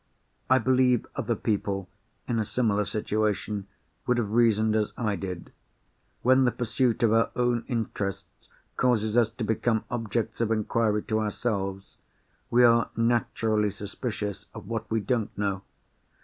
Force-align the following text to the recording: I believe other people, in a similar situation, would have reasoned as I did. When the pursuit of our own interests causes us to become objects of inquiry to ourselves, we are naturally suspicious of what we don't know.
I 0.49 0.57
believe 0.57 1.05
other 1.15 1.35
people, 1.35 1.87
in 2.27 2.39
a 2.39 2.43
similar 2.43 2.85
situation, 2.85 3.67
would 4.07 4.17
have 4.17 4.31
reasoned 4.31 4.75
as 4.75 4.93
I 4.97 5.15
did. 5.15 5.51
When 6.23 6.43
the 6.43 6.51
pursuit 6.51 7.03
of 7.03 7.13
our 7.13 7.29
own 7.35 7.63
interests 7.67 8.49
causes 8.77 9.15
us 9.15 9.29
to 9.29 9.43
become 9.43 9.85
objects 9.91 10.41
of 10.41 10.49
inquiry 10.51 11.03
to 11.03 11.19
ourselves, 11.19 11.99
we 12.49 12.63
are 12.63 12.89
naturally 12.97 13.69
suspicious 13.69 14.47
of 14.55 14.67
what 14.67 14.89
we 14.89 14.99
don't 15.01 15.37
know. 15.37 15.61